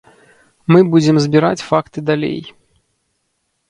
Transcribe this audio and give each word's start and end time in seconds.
Мы 0.75 0.79
будзем 0.95 1.15
збіраць 1.27 1.65
факты 1.69 1.99
далей. 2.11 2.39